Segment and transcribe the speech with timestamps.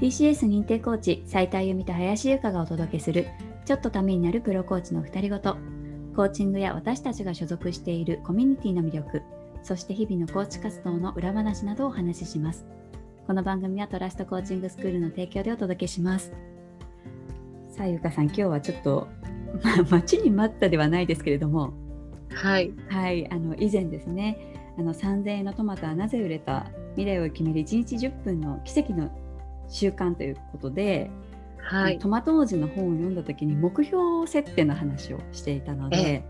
[0.00, 3.26] TCS 認定コーチ斉田由美と林優香がお届けする
[3.66, 5.58] ちょっとためになるプロコーチの二人ごと。
[6.16, 9.22] コーチングや私たちが所属しているコミュニティの魅力
[9.62, 12.64] そして日々のコーチ活動の裏話などをお話しします。
[13.26, 16.32] この番組はトラストコーチングスクールの提供でお届けします。
[17.68, 19.06] さあゆかさん今日はちょっと、
[19.62, 21.74] まあ、待ちに待ったではないですけれども。
[22.30, 29.10] はい、はい、あの以前ですねあの3000円のトマトはなぜ売れた未来を決める1日10分の奇跡の
[29.70, 31.10] 習慣ということで、
[31.58, 36.24] はい、トマト王子の本を読んだ時に目標設定の話をしていたので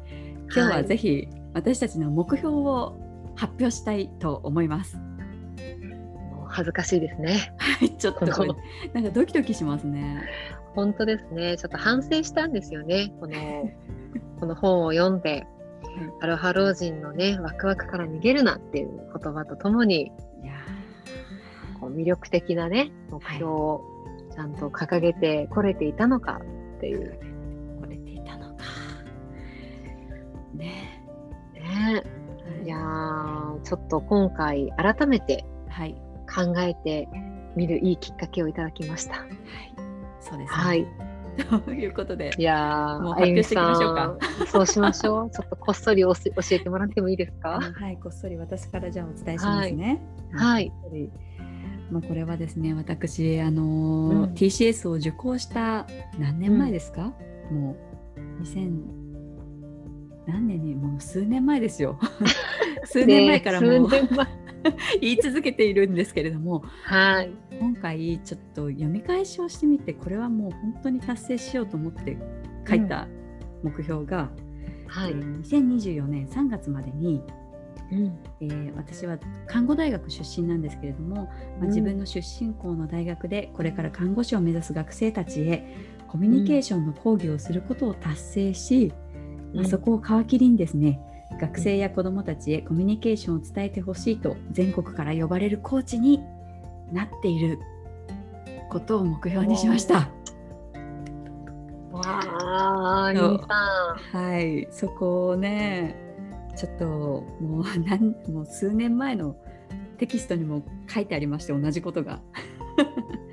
[0.54, 3.00] 今日はぜひ私たちの目標を
[3.36, 4.98] 発表したいと思います。
[6.50, 7.54] 恥ずかしいですね。
[7.58, 10.28] はい、ちょっとなんかドキドキしますね。
[10.74, 11.56] 本当ですね。
[11.56, 13.12] ちょっと反省したんですよね。
[13.20, 13.70] この
[14.40, 15.46] この本を読んで、
[16.20, 20.12] アロハ老人のねワクワクから逃げるなっていう言葉とともに、
[21.80, 23.84] こう魅力的なね目標を
[24.34, 26.40] ちゃんと掲げてこれていたのか
[26.76, 27.18] っていう。
[27.80, 28.64] これていたのか。
[30.54, 31.02] ね。
[31.54, 32.02] ね
[32.64, 35.94] いやーちょっと今回改めてはい、
[36.26, 37.08] 考えて
[37.56, 39.14] みるいいきっかけをいただきました。
[39.14, 39.30] はい、
[40.20, 40.56] そうです、ね。
[40.56, 40.86] はい。
[41.64, 44.16] ということで、いやー、もう発表していきましょうか。
[44.46, 45.30] そうしましょう。
[45.32, 47.60] ちょっとこっそりおし教えてもらってもいいですか？
[47.60, 50.02] はい、こっそり私からじゃあお伝えしますね。
[50.32, 50.72] はい。
[51.90, 55.86] まあ、これはですね、私、あのーうん TCS を受講した
[56.18, 57.12] 何年前ですか、
[57.50, 57.76] も
[58.16, 59.00] う2000
[60.26, 61.98] 何年にもう数年前ですよ。
[62.84, 63.88] 数年前からもう、
[65.00, 67.30] 言い続けているんですけれどもはい。
[67.58, 72.16] 今回ちょっと読み返しをしてみてこれはもう本当に達成しようと思って
[72.68, 73.08] 書いた
[73.62, 74.30] 目標が、
[74.86, 75.12] はい。
[75.12, 77.22] えー2024年3月までに、
[77.92, 78.18] うん。
[78.40, 81.26] えー私は看護大学出身なんですけれども、まあ、
[81.62, 81.68] うん。
[81.68, 85.76] 自分の出身校の大学でこれから看護師を目指す学生たちへ
[86.08, 88.92] コミュニケーションの講義をすることを達成し、
[89.54, 91.00] まあ、そこを皮切りにですね
[91.40, 96.20] 学生や子どもたちへコミュニケーションを伝えてほしいと全国から呼ばれるコーチに
[96.92, 97.60] なっている
[98.70, 100.10] ことを目標にしました。
[101.92, 102.02] わ
[104.12, 106.09] はい、そこをね
[106.56, 106.84] ちょっと
[107.40, 109.36] もう なんもう数年前の
[109.98, 112.14] テキストにも書いてありまして同じことが。
[112.14, 112.20] ん。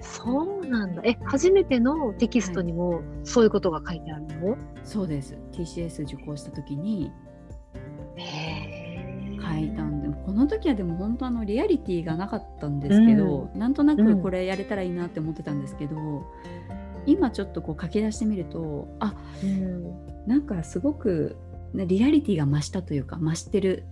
[0.01, 1.01] そうなんだ。
[1.05, 4.57] え、初めてのテキストにもそういうことが書いてあるの？
[4.83, 7.11] そうです TCS 受講した時に。
[9.39, 15.95] 書いたんでこの時はでも本当あのリアリティがなかったんですけど、なんとなくこれやれたらいいなって思ってたんですけど、
[17.05, 20.27] 今ちょっとこう書き出してみるとあうん。
[20.27, 23.85] なんかすごくねリアリティが増したというか増してる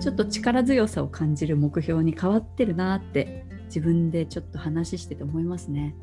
[0.00, 5.94] ちょっと力強さを感じる目標に変わってるなって自分でちょっと話してて思いますね。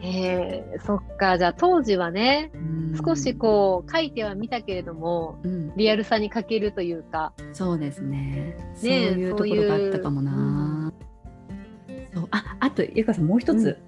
[0.00, 1.38] へえ、そっか。
[1.38, 7.32] じゃあ当時はね、うん少しこう書いてはみたけれども、うん、リアルさに欠けるというか。
[7.52, 8.56] そうですね。
[8.76, 10.92] そういうところがあったかもな。
[12.14, 13.78] そうああとゆかさんもう一つ、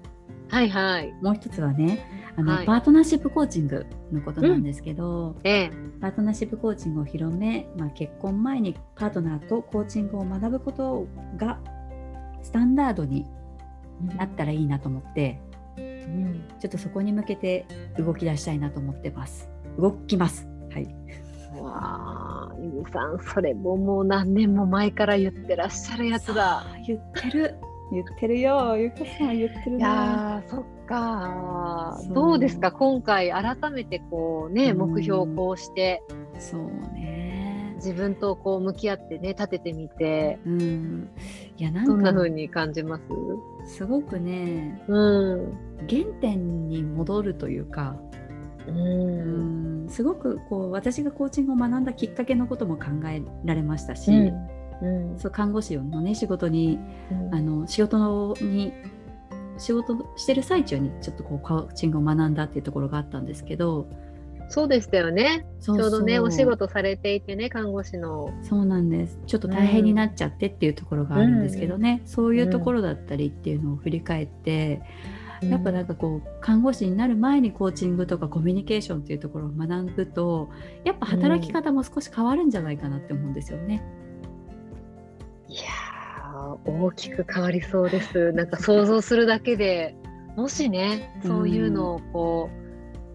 [0.49, 1.13] はいはい。
[1.21, 5.71] もう一つはねあの、はいパートナーシップコーチングのことなんですけど、ええ。
[5.99, 11.59] パートナーシップコーチングを広め、まあ、結婚前にパートナーとコーチングを学ぶことが
[12.43, 13.25] スタンダードに
[14.17, 15.41] なったらいいなと思って
[15.77, 16.43] うん。
[16.59, 17.65] ちょっとそこに向けて
[17.97, 19.49] 動き出したいなと思ってます。
[19.77, 20.47] 動きます。
[20.71, 20.87] はい。
[21.59, 26.65] わあ、ゆみさん、それももう何年も前から言ってらっしゃるやつだ。
[26.85, 27.55] 言ってる。
[27.91, 28.77] 言ってるよ。
[28.77, 29.87] ゆかさん言ってるいな。
[29.87, 31.99] やー、そっか。
[32.13, 36.03] どうですか、今回改めてこうね、うん目標をこうして
[36.37, 36.61] そう
[36.93, 37.73] ね。
[37.75, 41.09] 自分とこう向き合ってね、立ててみて、うん。
[41.57, 42.99] いやなんどんなか風に感じま
[43.65, 43.75] す？
[43.77, 45.53] すごくねうん。
[45.87, 47.95] 原点に戻るというか、
[48.67, 48.71] う。
[48.71, 54.47] うんん、すごくこう私がコーチングを学んだきっかけのことも考えられましたし、うん。
[55.17, 56.79] そう看護師のね仕事に
[57.11, 57.35] うん。
[57.35, 58.73] あの仕事のに
[59.57, 63.87] 仕事してる最中にちょっとこうコーチングを学んだっていうところがあったんですけど
[64.49, 65.45] そうでしたよね。
[65.59, 68.31] ちょうどね、お仕事されていてね、看護師の。
[68.43, 69.19] そうなんです。
[69.25, 74.81] ちょっと大変になっちゃってっていうところがあるんですけどね、そういうところだったりっていうのを振り返って、
[75.41, 80.49] やっぱなんかこう看護師になる前にコーチングとかコミュニケーションっていうところを学ぶと
[80.83, 83.75] やっぱ働き方も少し変わるんじゃないかなって思うんですよね。
[83.75, 88.31] いやー大きく変わりそうです。
[88.33, 89.95] なんか想像するだけで
[90.35, 92.49] もしねそういうのをこ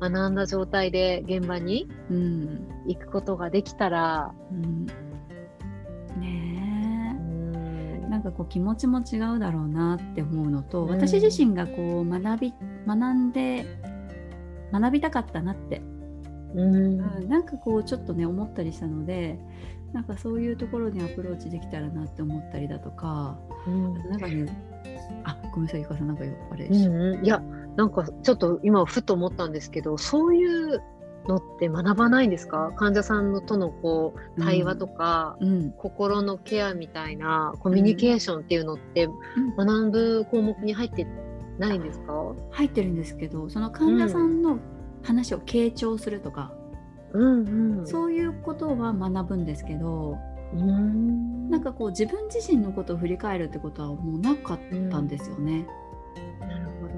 [0.01, 4.87] う学んだ状態で現場にうん行くことができたら、うん、
[6.19, 7.17] ね。
[7.21, 8.05] うん。
[8.05, 10.91] えなんかこう気持ちも違うだろうなって思うのと、うん。
[10.91, 12.55] 私自身がこう学び
[12.87, 13.65] 学んで
[14.73, 15.83] 学びたかったなって、
[16.55, 16.75] うん。
[16.75, 16.79] う
[17.21, 19.39] んなんかこうちょっとね思ったりしたので
[19.93, 23.95] なんかそういうところにアプローチできたらなって思ったりだとかうん。
[24.11, 24.47] なんかね
[25.25, 27.25] あごめんなさいゆかさんなんかよあれ、うんうん。
[27.25, 27.43] いや
[27.77, 30.83] なんかちょっと今ふと思ったんですけどそういう
[31.29, 32.73] のって学ばないんですか？
[32.75, 39.09] 患者さんのとのこう対話とか、うん、心のケアみたいなコミュニケーションっていうのって
[39.57, 41.07] 学ぶ項目に入って
[41.61, 42.13] ないんですか、
[42.51, 44.59] 入ってるんですけどその患者さんの
[45.03, 46.53] 話を傾聴するとか、
[47.13, 50.19] うんうん、そういうことは学ぶんですけど
[50.55, 51.51] うん。
[51.51, 54.61] なんかこう自分自身のことを振り返るってことはもうなかっ
[54.91, 55.67] たんですよね。
[56.41, 56.93] なるほど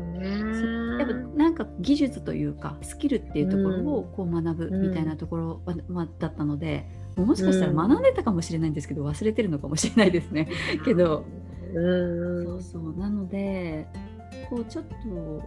[0.54, 1.24] そうやっぱね。
[1.36, 6.86] なんか技術というかスキルっていうところをこう学ぶみたいなところは、まあだったので
[7.16, 10.48] もしかしたら学んでたかもしれないんですけど忘れてるのかもしれないですね。
[10.84, 11.24] けど
[11.74, 12.44] うん。
[12.44, 12.96] そうそう。
[12.96, 13.86] なので
[14.50, 15.42] こうちょっと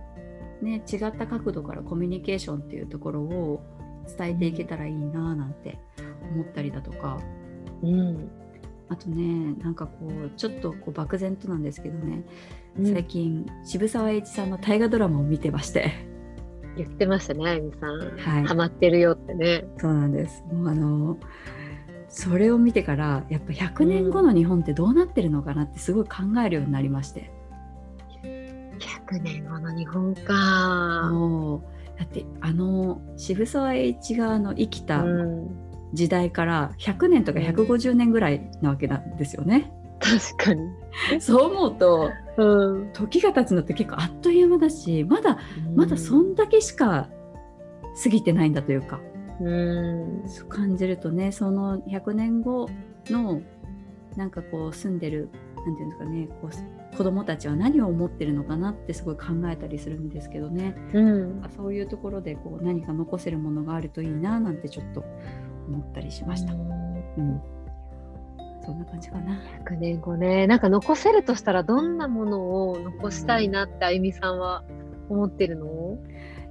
[0.62, 3.64] ね違った角度からコミュニケーションっていうところを
[4.18, 5.80] 伝えていけたらいいななんて
[6.34, 7.20] 思ったりだとか。
[7.84, 8.30] うん。
[8.90, 12.24] あとねなんかこうちょっとこう漠然となんですけどね、
[12.80, 12.94] うん。
[12.94, 15.92] 最近渋沢栄一さんの大河ドラマを見てまして。
[16.78, 17.98] 言ってましたね、あゆみさん。
[18.00, 18.46] はい。
[18.46, 19.66] ハマってるよってね。
[19.78, 20.44] そうなんです。
[20.54, 21.18] もうあの
[22.08, 27.32] それを見てからやっぱ100年後の日本ってどうなってるのかなってすごい考えるようになりまして、
[29.08, 31.10] 100年後の日本か。
[31.12, 31.62] もう
[32.00, 35.50] だってあの渋沢栄一があの生きたうん、
[35.94, 39.72] 時代から100年とか150年ぐらいなわけなんですよね。
[40.00, 40.70] 確かに。
[41.20, 45.40] そう思うとうん、時が経つのって結構あっという間だしまだ
[45.76, 47.10] まだそんだけしか
[48.04, 49.00] 過ぎてないんだというか、
[49.42, 50.24] うん。
[50.28, 52.70] そう感じるとねその100年後
[53.10, 53.42] の
[54.16, 61.44] なんかこう住んでるなんていうんですかねこう子供たちは何を思ってるのかなってすごい考えたりするんですけどねうん。
[61.56, 65.06] そういうところでこう何か残せるものがあるといいななんてちょっと
[65.68, 66.54] 思ったりしました。
[66.54, 67.42] うん、
[68.64, 69.40] そんな感じかな。
[69.66, 74.64] 100年後ね、なんか残せるとしたらどんなものを残したいなってあゆみさんは
[75.10, 75.98] 思ってるの？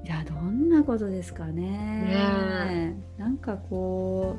[0.05, 1.63] いやどんなことですかね。
[1.63, 4.37] ねなんかこ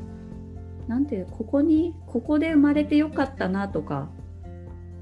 [0.87, 4.09] うなんてここにここで生まれてよかったなとか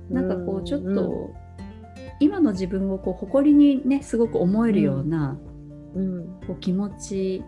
[0.10, 1.34] なんかこうちょっと、
[2.20, 5.38] 今の自分をこう誇りにねすごく思えるような、
[5.96, 7.44] うん、こう気持ち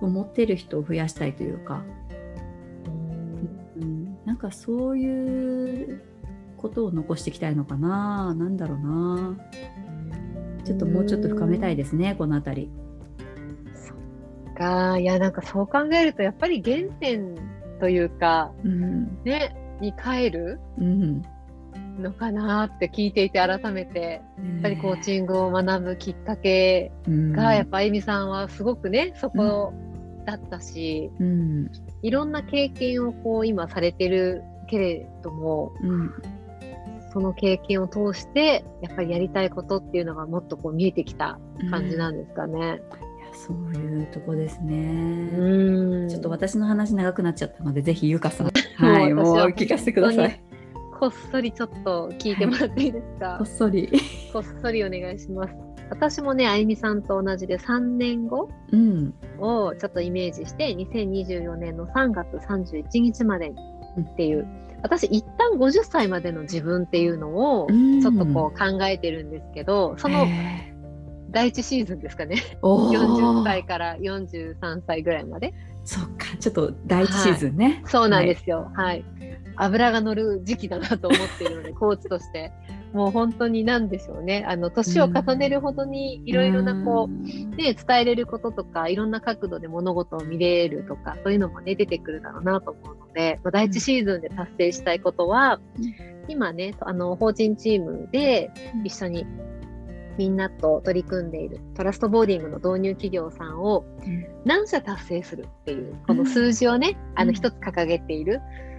[0.00, 1.82] を持ってる人を増やしたいというか、
[2.86, 6.02] うん、なんかそういう
[6.56, 8.34] ことを残していきたいのかな。
[8.34, 9.36] なんだろうな。
[10.64, 12.82] ちょっともうちょっと深めたいですねこの辺り。
[14.62, 14.98] か。
[14.98, 17.34] いやなんかそう考えるとやっぱり原点
[17.80, 19.22] というかうん。
[19.24, 20.60] ねに帰る。
[20.78, 21.22] うん
[21.98, 24.22] のかなって聞いていて改めて。
[24.38, 29.72] やっぱりコーチングを学ぶきっかけンがやっぱあゆみさんはすごくねそこ
[30.24, 31.70] だったし、うん。
[32.02, 36.12] いろんな経験をこう今されてるけれどもうん。
[37.12, 41.38] その経験を通してやっぱりやりたいことっていうのがもっとこう見えてきた
[41.70, 42.58] 感じなんですかね。
[42.58, 42.78] いや
[43.34, 45.28] そういうとこですね。
[45.36, 46.08] うん。
[46.08, 48.50] ちょっと私の話長くなっちゃったのでぜひゆかさん。
[48.76, 50.51] はいもう聞かせてください。
[51.02, 53.90] こっそりちょっと聞いてもらっていいですか、こっそり。
[54.32, 55.54] こっそりお願いします。
[55.90, 64.46] 私もね、あゆみさんと同じで3年後うんをちょっとイメージして、2024年の3月31日までっていう、
[64.84, 70.72] 私一旦50歳までの自分っていうのをうんちょっとこう考えてるんですけど、そのへー
[71.32, 72.36] 第一シーズンですかね。
[72.62, 75.52] おー40歳から43歳ぐらいまで。
[75.84, 77.82] そっかちょっと第一シーズンね。
[77.86, 78.70] そうなんですよ。
[78.76, 79.04] はい。
[79.56, 82.52] 油が乗る時期だなと思っているので、コーチとして。
[82.92, 84.44] もう本当に何でしょうね。
[84.46, 98.86] あの、年を重ねるほどにいろいろなこう、うね、伝えれることとか、いろんな角度で物事を見れるとか、そういうのもね、出てくるだろうなと思うので、まあ、第一シーズンで達成したいことは、うん今ね、あの、法人チームでうん。
[98.86, 99.26] 一緒に
[100.18, 103.84] みんなと取り組んでいるトラストボーディングの導入企業さんをん。
[104.44, 107.34] 何社達成するっていう、この数字をね、あの、うん。
[107.34, 108.71] 一つ掲げているうん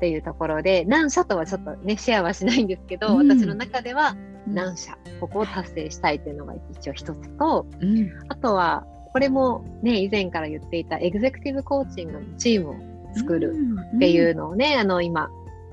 [0.00, 3.28] っていうところで、何社とはちょっとね、シェアはしないんですけど、うん。
[3.28, 4.16] 私の中では
[4.46, 4.54] うん。
[4.54, 8.10] 何社、ここを達成したいっていうのが一応一つと、うん。
[8.28, 12.74] あとは、これもね、以前から言っていたエグゼクティブコーチングのチームを
[13.14, 13.54] 作る
[13.96, 15.28] っていうのをね、あの、今、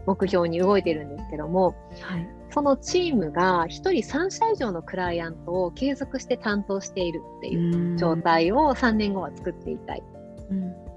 [0.05, 2.27] 目標に動いてるんですけども、はい。
[2.50, 10.03] そのチームが1人3社以上のクライアントを継続して担当しているっていう状態を3年後は作っていたい。
[10.50, 10.88] うん。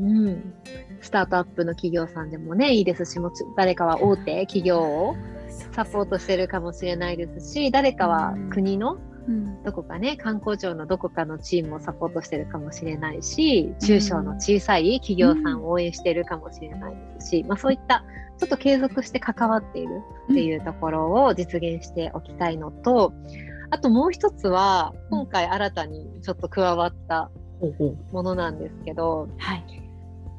[0.00, 0.54] うん、
[1.00, 5.16] スタートアップの企業さんでもねいいですしもち誰かは大手企業を
[5.72, 9.62] サポートしてるかもしれないですし誰かは国のうん。
[9.62, 18.04] どこかね観光庁のどこかのチームをサポートしてるかもしれないし中小の小さい企業さんを応援してるかもしれないですし、まあ、そういった
[18.38, 23.12] ちょっと継続して関わっているっていうところを実現しておきたいのと、
[23.68, 27.30] あともう一つは今回新たにちょっと加わった
[28.12, 29.79] ものなんですけどはい、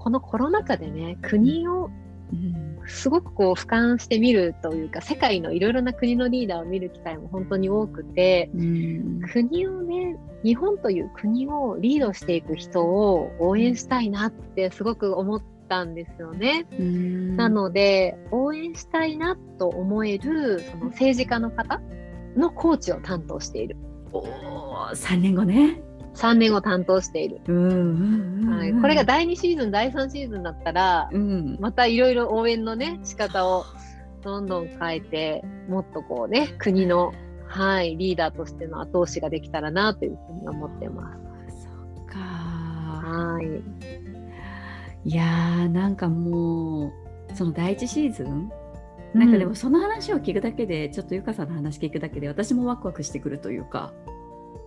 [0.02, 1.92] このコロナ禍でね国を
[2.34, 2.72] うん。
[2.88, 9.22] すごくこう俯瞰してみるというか世界のいろいろな国のリーダーを見る機会も本当に多くてうん。
[9.32, 16.66] 国をね日本という国をリードしていく人を応援したいなってすごく思ったんですよね。
[16.80, 17.36] うん。
[17.38, 21.80] なので応援したいなと思えるその政治家の方
[22.36, 23.78] のコーチを担当している。
[24.14, 25.82] おー3年後ね、
[26.16, 31.58] 3年を担当している、うんうんうんはい、これが第2シーズン第3シーズンだったらうん。
[31.60, 33.66] またいろいろ応援のね仕方を
[34.22, 37.14] どんどん変えてもっとこうね国の、
[37.48, 41.16] はい、リーダーとしての後押しができたらなというふうに思ってま
[41.48, 41.64] す。
[41.64, 41.70] そ
[42.04, 42.20] っか。
[42.20, 46.92] はい、いやーなんかもう
[47.34, 48.52] その第一シーズン？
[49.14, 53.92] なんかでもその話を聞くだけで、ちょっとゆかさんの話聞くだけで私もワクワクしてくるというか、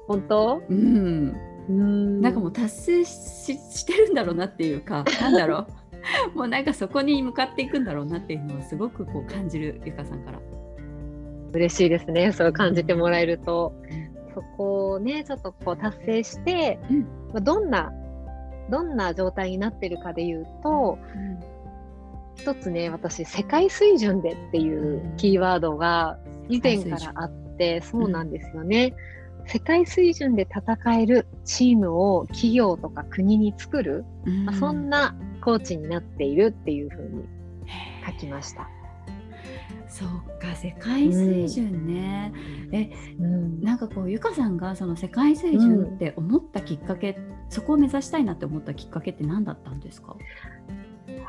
[0.06, 0.62] 本当？
[0.68, 1.34] うん、
[1.68, 2.20] うん。
[2.20, 5.66] なんかもう達成ししてるんだろうなっていうか なんだろ
[6.34, 6.36] う？
[6.36, 10.38] もうなんかそこに向かっていくんだろうなっていうのはすごくこう感じるゆかさんから。
[11.52, 13.72] 嬉しいですねそう感じてもらえると、
[14.34, 17.00] そこをねちょっとこう達成して、うん。
[17.00, 17.06] ま
[17.36, 17.92] あ、どんな
[18.70, 20.98] どんな状態になってるかでいうと
[22.34, 26.18] 一つね私世界水準でっていうキーワードが
[26.48, 28.94] 以前からあってそうなんですよね。
[29.46, 34.44] 世界水準で戦えるチームを企業とか国に作る、うん。
[34.46, 37.24] まあ、そんなコーチになっているっていうふうに
[38.06, 38.68] 書きました。
[39.86, 40.08] そう
[40.40, 42.32] か世界水準ね、
[43.20, 43.60] うん。
[43.62, 47.16] なんかこうゆかさんがその世界水準って思ったきっかけ、
[47.48, 50.16] そこを目指したいなって思ったきっかけって何だったんですか？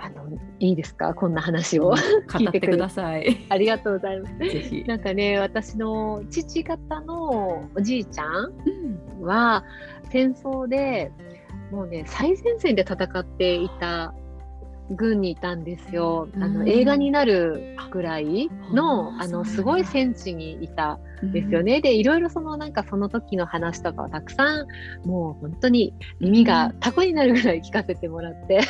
[0.05, 1.13] あのいいですか？
[1.13, 1.93] こんな話を。
[2.31, 3.45] 語ってください。
[3.49, 4.33] ありがとうございます。
[4.87, 8.53] なんかね私の父方のおじいちゃん
[9.19, 9.63] うんは
[10.09, 11.11] 戦争で
[11.71, 14.13] もうね最前線で戦っていた
[14.91, 16.27] 軍にいたんですよ。
[16.39, 20.99] あうんの映画になるぐらいのうなんだのすごい戦地にいたん
[21.31, 21.63] ですよ。
[21.63, 21.81] ね。
[21.81, 24.67] でいろいろそのなんかその時の話とかをたくさん
[25.07, 28.61] もう本当に耳がタコになるぐらい聞かせてもらって、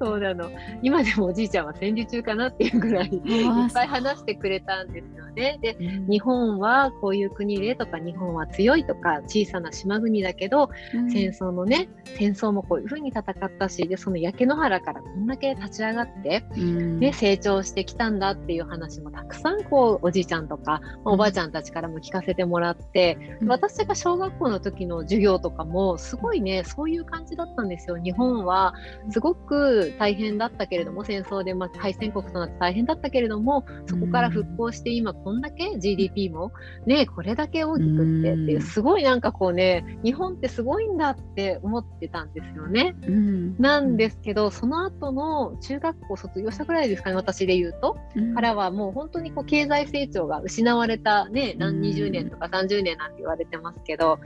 [0.00, 0.50] そうなの。
[0.82, 5.58] 今でもおじいちゃんは戦時中かなっていうぐらいいっぱい話してくれたんですよね。
[5.60, 6.06] でうん。
[6.10, 11.10] 日本はこういう国でとか日本は強いとか小さな島国だけどうん。
[11.10, 13.24] 戦争のね戦争もこういうふうに戦っ
[13.58, 17.00] たしでその焼け野原からこんだけ立ち上がって、うん。
[17.00, 27.96] ね、成長してきたんだっていう話もたくさんこうおじいちゃんとかおばあちゃんたちからも聞かせてもらって、うん私が小学校の時の授業とかもすごいねそういう感じだったんですよ。
[27.96, 28.74] 日本は
[29.10, 36.52] すごく大変だったけれども戦争でまあ敗戦国となって大変だったけれどもそこから復興して今こんだけ GDP も
[36.86, 42.96] ねこれだけ大きくってっていううんすごいなんかこうね日本ってすごいんだって思ってたんですよね。
[43.06, 54.18] うんなんですけどその後の中学校卒業したぐらいですかね私で言うとうんからはもう本当にこう経済成長が失われたね何20年とか30年なんて言われてますけど、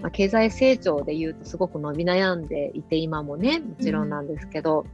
[0.00, 4.86] まあ、経済成長で言うとすごく伸び悩んでいて今もねもちろんなんですけど、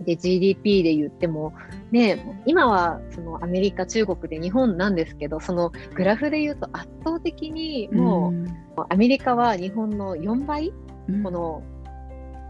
[0.00, 1.54] で GDP で言っても
[1.90, 8.32] ね今はそのアメリカ中国で日本なんですけどそのグラフで言うと圧倒的にも
[8.76, 10.72] う、アメリカは日本の4倍
[11.08, 11.22] うん。
[11.22, 11.62] この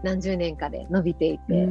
[0.05, 1.67] 何十年かで伸びていて、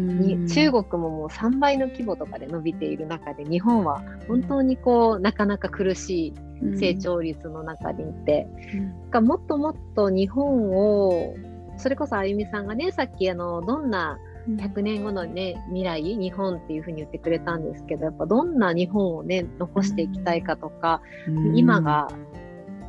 [0.52, 6.34] 中国ももう3倍の規模とかで伸びている中で日本は本当にこうなかなか苦しい
[6.76, 9.10] 成長率の中にいて、うん。
[9.10, 11.36] がもっともっと日本を
[11.76, 21.56] それこそあゆみさんがねさっきあのどんな100年後のね未来日本っていうふうに言ってくれたんですけどやっぱどんな日本をね残していきたいかとか、うん。
[21.56, 22.08] 今が、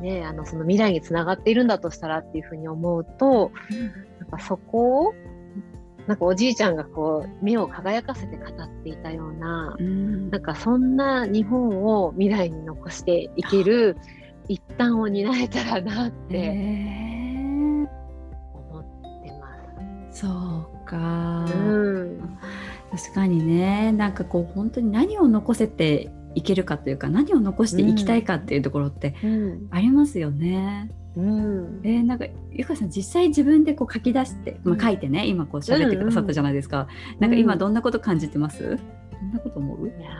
[0.00, 3.52] ね、あのその未来につながっているんだとしたらっていうふうに思うと
[4.18, 4.30] なん。
[4.30, 5.14] かそこを
[6.06, 10.30] なんかおじいちゃんがこう目を輝かせて語っていたようなうん。
[10.30, 13.96] なんかそんな日本を未来に残していける
[14.48, 16.48] 一端を担えたらなって
[18.54, 20.20] 思ってます。
[20.20, 20.28] そ
[20.82, 22.38] うか、うん。
[22.92, 23.90] 確かにね。
[23.92, 29.66] なんかこう本当に何を残せていけるかというか何を残していきたいかっていうところってうん。
[29.70, 30.88] ありますよね。
[31.00, 36.88] うんえー、なんかゆかさん実際自分でこう書き出して、まあ、書いてね、今こう喋ってくださったじゃないですか、
[37.20, 40.10] なんか今どんなこと感じてます、どんなこと思う、いや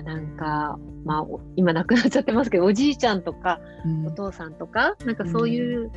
[0.00, 4.06] ーなんかまあお今亡くなっちゃってますけどおじいちゃんとかうん。
[4.06, 5.90] お父さんとかなんかそういう、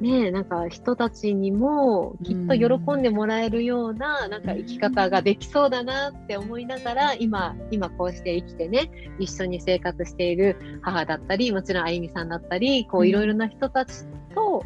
[0.00, 14.04] ねなんか人たちにもきっと喜んでもらえるような、なんか生き方ができそうだなって思いながら今今こうして生きてね一緒に生活している母だったりもちろんあゆみさんだったりこううんいろいろな人たち
[14.34, 14.64] と、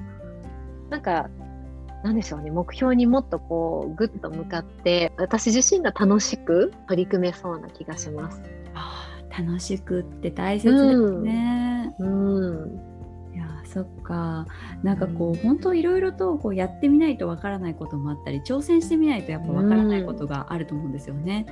[0.90, 1.28] なんか
[2.02, 8.42] なんでしょうね目標にもっとこうぐっと向かって私自身が楽しく取り組めそうな気がします。
[9.36, 11.92] 楽しくって大切ですね。
[11.98, 12.93] うん、いやー
[13.74, 14.46] そっか。
[14.84, 15.34] なんかこう、うん。
[15.36, 21.46] 本当いろいろとこうやってみないとわからないこともあったり挑戦してみないとやっぱわからないことがあると思うんですよね。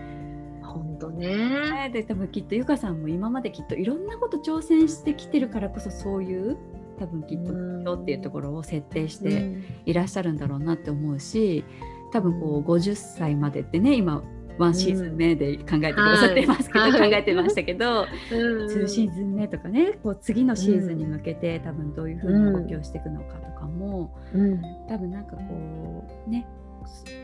[0.62, 1.26] 本当ね。
[1.26, 6.56] ねで多分きっとゆかさんも今まできっといろんなこと挑戦してきてるからこそそういう
[7.00, 11.64] 多分きっと目標っていうところを設定していらっしゃるんだろうなって思うし
[12.12, 14.22] 多分こう50歳までってね今
[14.58, 17.10] ワンシーズン目で考えてくださってますけど、はいはい。
[17.10, 18.66] 考えてましたけど、 うん。
[18.66, 24.62] 2シーズン目とかねこう次のシーズンに向けて、多分どういうふうな動きをしていくのかとかも、うん。
[24.88, 26.46] 多分なんかこうね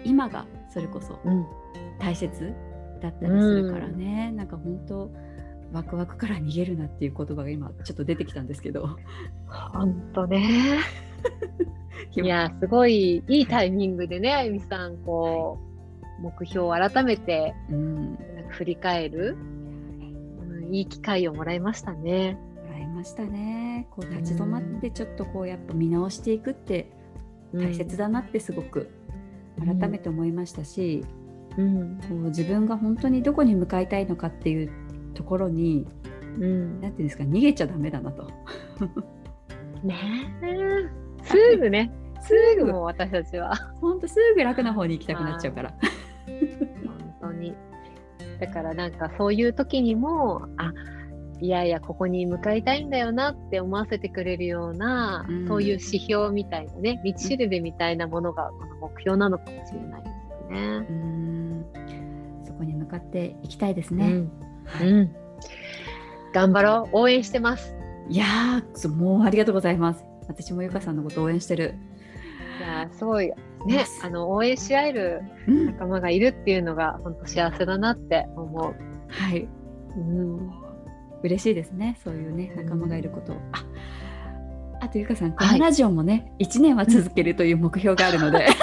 [0.04, 1.46] 今がそれこそうん。
[1.98, 2.54] 大切
[3.00, 5.10] だったりするからね、なんか本当
[5.72, 8.88] ワクワクから逃げるなっていう言葉が今ちょっと出てきたんですけど。
[9.48, 10.78] 本当ね。
[12.16, 15.67] いやすごいいいタイミングでねあゆみさんこう
[16.20, 18.14] 目標を改めてうん。
[18.34, 19.36] なんか振り返る、
[20.40, 22.38] うん、いい機会をもらいましたね。
[22.66, 23.86] もらいましたね。
[23.90, 26.90] こう立ち止まってちょっとこうやっぱ見直していくって
[27.54, 28.90] 大切だなってすごく
[29.58, 31.04] 改めて思いましたし、
[31.56, 31.98] うん。
[32.00, 34.70] こう自分が本当にどこに向かいたいのかっていう
[35.14, 35.86] ところに
[36.40, 36.80] うん。
[36.80, 38.30] なんていうんですか逃げちゃダメだなと。
[39.82, 39.94] ね
[40.42, 41.24] え。
[41.24, 41.92] すぐね。
[42.20, 43.54] すぐもう私たちは。
[43.80, 45.74] 本当すぐ楽な方に行きたくなっちゃうから。
[48.40, 50.72] だからなんかそういう時にもあ
[51.40, 60.14] いやいやここに向かいたいんだよなって思わせてくれるような、うんそういう指標みたいなね道しるべみたいなものがこの目標なのかもしれないです
[60.48, 60.78] うね。
[60.80, 61.64] ん
[62.44, 64.06] そこに向かっていきたいですね。
[64.06, 64.32] うん
[64.82, 65.14] うん
[66.34, 67.74] 頑張ろう応援してます。
[68.08, 68.26] いや
[68.96, 70.04] もうありがとうございます。
[70.28, 71.74] 私もゆかさんのこと応援してる。
[72.58, 73.32] いやすごい
[73.66, 78.74] ねねあの応援し合えるうん、仲間がいるっていうのが本当幸せだなって思う。
[79.08, 79.48] はい。
[79.96, 80.50] うん。
[81.22, 81.98] 嬉しいですね。
[82.02, 83.36] そういうね仲間がいることを。
[83.52, 83.64] あ
[84.80, 85.58] あとゆかさんこはい。
[85.58, 88.46] のラジオもね、1年は続けるという目標があるので。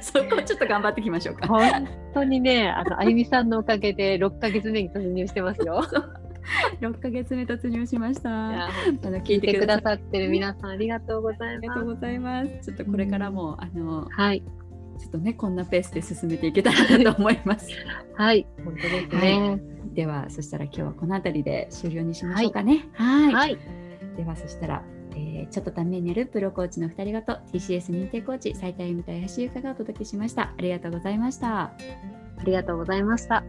[0.00, 1.48] そこをちょっと頑張っていきましょうか。
[1.48, 5.82] 本当にね、あの、あゆみさんのおかげで6ヶ月目に突入してますよ。
[6.80, 8.66] 6ヶ月目突入しました。
[8.66, 8.70] あ
[9.02, 11.56] の聞いてくだっさってる皆さんありがとうございます。
[11.56, 12.50] ありがとうございます。
[12.62, 14.42] ちょっとこれからも、あのはい、
[14.98, 17.68] ちょっとねこんなペースで進めていけたらなと思います。
[18.14, 19.60] はい、本当ですね。
[19.94, 22.88] ではそしたら今日はこの辺りで終了にしましょうかね。
[22.92, 23.58] はいはい、
[24.16, 24.82] ではそしたら、
[25.12, 30.42] えーちょっとためになるプロコーチの2人ごと TCS 認定コーチ斉田由美と林優香がお届けしました。
[30.42, 31.72] ありがとうございました。
[32.38, 33.44] ありがとうございました。